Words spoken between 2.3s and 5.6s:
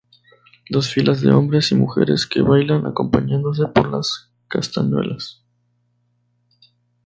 bailan acompañándose por las castañuelas.